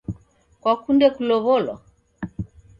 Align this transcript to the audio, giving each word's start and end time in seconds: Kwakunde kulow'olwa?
Kwakunde 0.61 1.07
kulow'olwa? 1.15 1.75